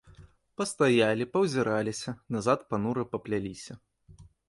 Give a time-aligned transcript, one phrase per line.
[0.61, 3.73] Пастаялі, паўзіраліся, назад панура папляліся.